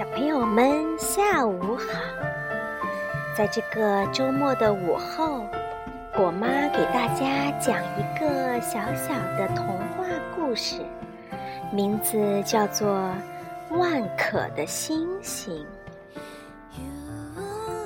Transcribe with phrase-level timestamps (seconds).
[0.00, 1.84] 小朋友们，下午好！
[3.36, 5.44] 在这个周末的午后，
[6.16, 10.80] 果妈给大家讲一个小小的童话故事，
[11.70, 12.88] 名字叫做
[13.76, 15.66] 《万可的星星》。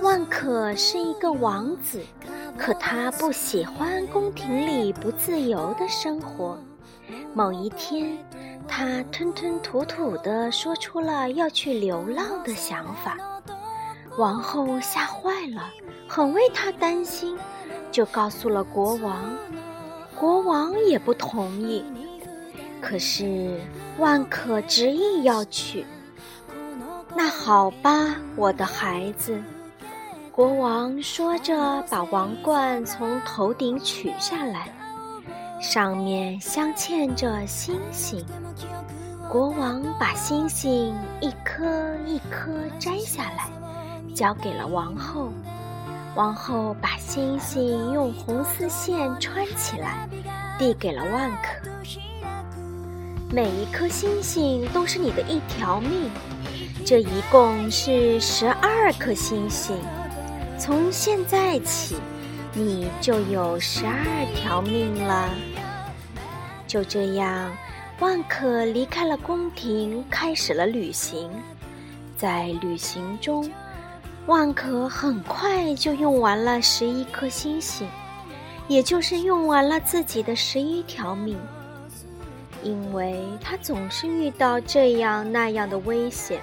[0.01, 2.01] 万可是一个王子，
[2.57, 6.57] 可他不喜欢宫廷里不自由的生活。
[7.35, 8.17] 某一天，
[8.67, 13.17] 他吞吞吐吐地说出了要去流浪的想法。
[14.17, 15.71] 王后吓坏了，
[16.09, 17.37] 很为他担心，
[17.91, 19.17] 就告诉了国王。
[20.17, 21.85] 国王也不同意。
[22.81, 23.61] 可是
[23.99, 25.85] 万可执意要去。
[27.17, 29.41] 那好吧，我的孩子。
[30.31, 34.73] 国王说着，把王冠从头顶取下来。
[35.65, 38.23] 上面镶嵌着星星，
[39.31, 41.65] 国王把星星一颗
[42.07, 43.49] 一颗摘下来，
[44.15, 45.33] 交给了王后。
[46.15, 50.07] 王后把星星用红丝线穿起来，
[50.59, 51.67] 递给了万可。
[53.31, 56.11] 每一颗星星都是你的一条命，
[56.85, 59.75] 这一共是十二颗星星。
[60.59, 61.97] 从现在起。
[62.57, 65.29] 你就有十二条命了。
[66.75, 67.57] 就这样，
[68.01, 71.31] 万可离开了宫廷，开始了旅行。
[72.17, 73.49] 在旅行中，
[74.27, 77.89] 万可很快就用完了十一颗星星，
[78.67, 81.39] 也就是用完了自己的十一条命。
[82.65, 86.41] 因为他总是遇到这样那样的危险，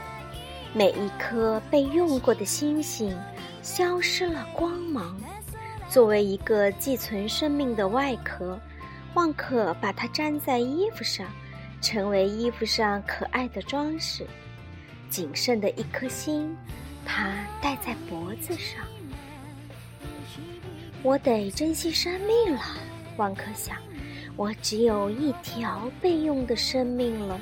[0.73, 3.13] 每一颗被用过的星星
[3.61, 5.19] 消失了光芒。
[5.89, 8.57] 作为一个寄存生命的外壳，
[9.13, 11.27] 万可把它粘在衣服上，
[11.81, 14.25] 成为衣服上可爱的装饰。
[15.09, 16.55] 仅剩的一颗心，
[17.05, 18.85] 它戴在脖子上。
[21.03, 22.61] 我得珍惜生命了，
[23.17, 23.75] 万可想，
[24.37, 27.39] 我只有一条备用的生命了。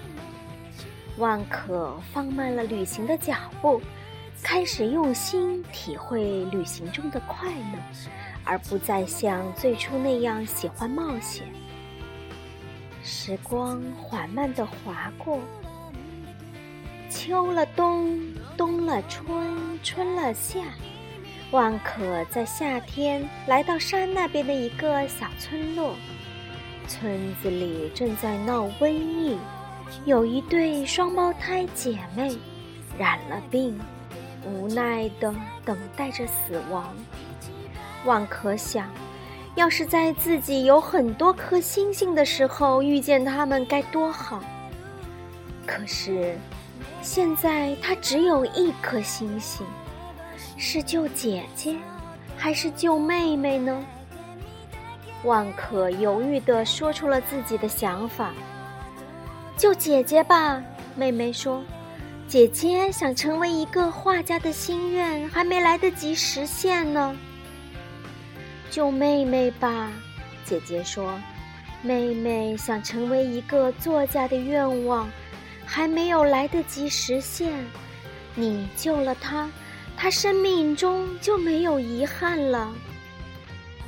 [1.18, 3.80] 万可放慢了旅行的脚步，
[4.44, 7.80] 开始用心体会旅行中的快乐。
[8.46, 11.46] 而不再像最初那样喜欢冒险。
[13.04, 15.40] 时光缓慢地划过，
[17.12, 18.20] 秋了冬，
[18.58, 20.62] 冬了春，春了夏。
[21.52, 25.94] 万可在夏天来到山那边的一个小村落，
[26.88, 29.38] 村子里正在闹瘟疫，
[30.06, 32.36] 有一对双胞胎姐妹
[32.98, 33.80] 染了病，
[34.46, 35.34] 无奈地
[35.66, 36.96] 等待着死亡。
[38.06, 38.90] 万可想，
[39.56, 44.42] 要是在自己有很多颗星星的时候遇见他们该多好。
[45.66, 46.38] 可是，
[47.02, 49.66] 现在他只有一颗星星，
[50.58, 51.76] 是救姐姐，
[52.38, 53.86] 还是救妹妹呢？
[55.26, 58.32] 万可犹豫地说出了自己的想法
[59.58, 60.64] ：“救姐姐吧。”
[60.96, 61.62] 妹妹说
[62.30, 67.18] ：“姐姐想成为一个画家的心愿还没来得及实现呢。”
[68.70, 69.92] 救妹妹吧，
[70.46, 71.20] 姐姐说
[71.82, 75.10] ：“妹妹想成为一个作家的愿望，
[75.66, 77.52] 还没有来得及实现。
[78.36, 79.50] 你救了她，
[79.98, 82.72] 她生命中就没有遗憾了。”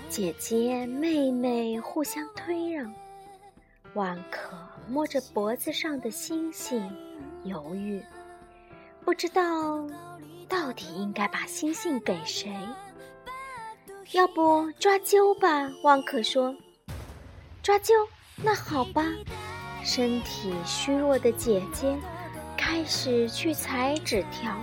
[0.09, 2.91] 姐姐、妹妹互相推让，
[3.93, 4.57] 万可
[4.89, 6.83] 摸着脖子上的星星，
[7.43, 8.01] 犹豫，
[9.03, 9.41] 不知道
[10.47, 12.55] 到底应该把星星给谁。
[14.11, 16.55] 要不抓阄吧，汪可说。
[17.63, 17.93] 抓阄，
[18.37, 19.03] 那好吧。
[19.83, 21.97] 身体虚弱的姐姐
[22.57, 24.55] 开始去裁纸条，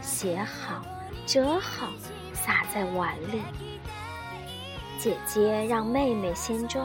[0.00, 0.84] 写好，
[1.26, 1.92] 折好，
[2.32, 3.42] 撒在碗里。
[4.98, 6.84] 姐姐让妹妹先抓，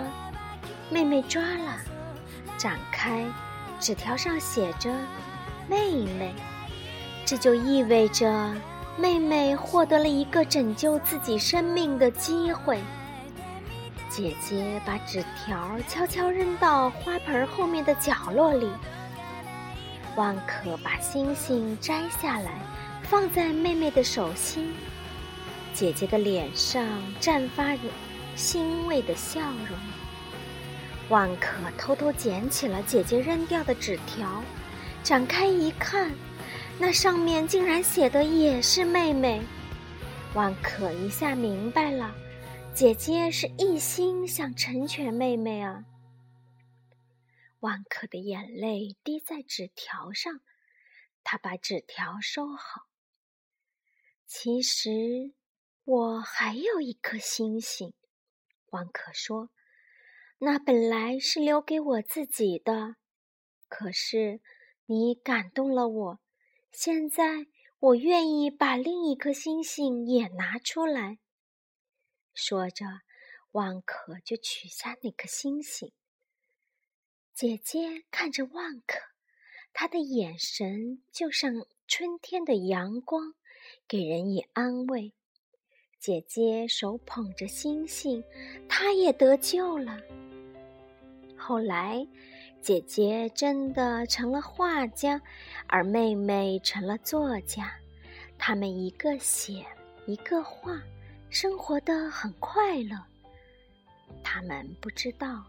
[0.89, 1.79] 妹妹抓了，
[2.57, 3.25] 展开，
[3.79, 4.93] 纸条上写着
[5.67, 6.35] “妹妹”，
[7.31, 8.53] 这就意味着。
[8.97, 12.77] 妹妹获得了一个拯救自己生命的机会。
[14.09, 18.69] 姐姐把纸条悄悄扔到花盆后面的角落里。
[20.17, 22.51] 万可把星星摘下来，
[23.03, 24.73] 放在妹妹的手心。
[25.73, 26.85] 姐姐的脸上
[27.21, 27.83] 绽发着
[28.35, 29.77] 欣慰的笑容。
[31.07, 34.43] 万可偷偷捡起了姐姐扔掉的纸条，
[35.01, 36.11] 展开一看。
[36.79, 39.41] 那上面竟然写的也是妹妹，
[40.33, 42.13] 万可一下明白了，
[42.73, 45.85] 姐姐是一心想成全妹妹啊。
[47.59, 50.41] 万可的眼泪滴在纸条上，
[51.23, 52.87] 他把纸条收好。
[54.25, 55.33] 其实
[55.83, 57.93] 我还有一颗星星，
[58.71, 59.51] 万可说
[60.39, 62.95] ：“那本来是留给我自己的，
[63.67, 64.41] 可是
[64.87, 66.19] 你感动了我，
[66.71, 67.47] 现在
[67.79, 71.19] 我愿意把另一颗星星也拿出来。”
[72.33, 72.85] 说着，
[73.51, 75.91] 万可就取下那颗星星。
[77.33, 78.99] 姐姐看着万可，
[79.73, 83.33] 她的眼神就像春天的阳光，
[83.87, 85.13] 给人以安慰。
[85.99, 88.23] 姐姐手捧着星星，
[88.69, 89.99] 她也得救了。
[91.37, 92.07] 后来，
[92.61, 95.21] 姐姐真的成了画家，
[95.67, 97.71] 而妹妹成了作家。
[98.37, 99.65] 他们一个写，
[100.05, 100.79] 一个画，
[101.29, 102.97] 生活的很快乐。
[104.23, 105.43] 他们不知道，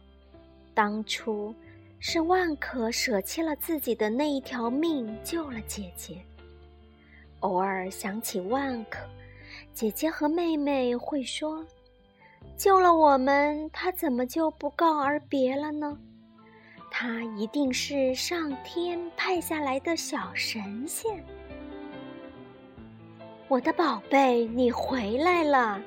[0.74, 1.54] 当初。
[2.04, 6.20] 是万可舍弃了自己的那一条命，救了姐姐。
[7.38, 9.06] 偶尔想起万可，
[9.72, 11.64] 姐姐和妹妹会说
[12.58, 15.96] ：“救了我们，他怎么就不告而别了呢？
[16.94, 21.24] 他一定是上天派下来的小神仙。”
[23.48, 25.80] 我的宝贝，你回来了！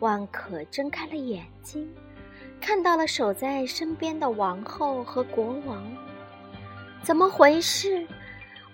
[0.00, 1.88] 万可睁开了眼睛。
[2.60, 5.84] 看到了守在身边的王后和国王，
[7.02, 8.06] 怎么回事？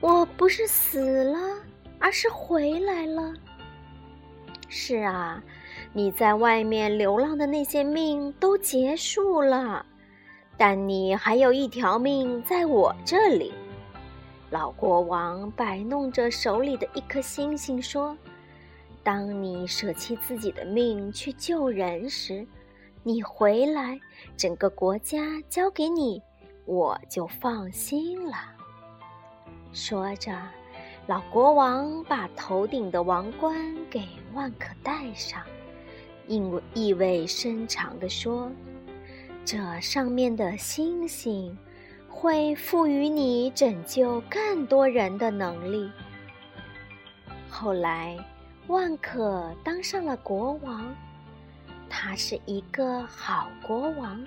[0.00, 1.38] 我不是死了，
[1.98, 3.34] 而是回来了。
[4.68, 5.42] 是啊，
[5.92, 9.84] 你在外面流浪的那些命都结束了，
[10.60, 13.50] 但你还有一条命在我这里。
[14.50, 18.14] 老国王摆弄着手里的一颗星星说
[19.02, 22.46] ：“当你舍弃自己的命去救人时。”
[23.02, 23.98] 你回来，
[24.36, 26.20] 整个国家交给你，
[26.66, 28.34] 我就放心了。
[29.72, 30.30] 说着，
[31.06, 33.56] 老国王把头顶的王冠
[33.88, 35.42] 给万可戴上，
[36.28, 38.52] 意味意味深长地说
[39.44, 41.56] ：“这上面的星星
[42.08, 45.90] 会赋予你拯救更多人的能力。”
[47.48, 48.16] 后来，
[48.68, 50.94] 万可当上了国王。
[51.92, 54.24] 他是一个好国王，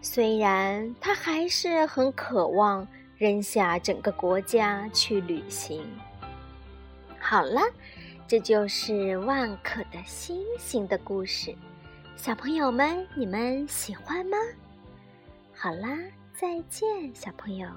[0.00, 2.86] 虽然他还是很渴望
[3.18, 5.84] 扔下整个国家去旅行。
[7.18, 7.60] 好了，
[8.28, 11.52] 这就是万可的星星的故事，
[12.16, 14.36] 小朋友们，你们喜欢吗？
[15.54, 15.98] 好啦，
[16.32, 17.68] 再见，小朋友。